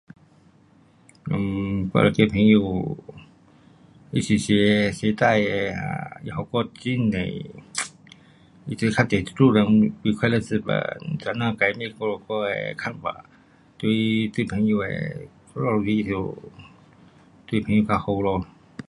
[1.29, 2.59] um 我一个朋友
[4.13, 7.11] 有一起学，学事情，他给我很多 um
[8.67, 10.67] 他这较多是助人为快乐之本。
[11.19, 13.23] 先生改变我们，我的看法。
[13.77, 14.87] 对，对朋友的
[15.53, 16.09] 我们来时，
[17.45, 18.43] 对朋友较好咯。